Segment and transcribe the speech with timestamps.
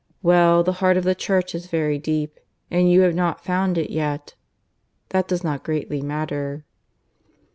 [0.23, 2.39] Well, the heart of the Church is very deep,
[2.71, 4.33] and you have not found it yet.
[5.09, 6.65] That does not greatly matter.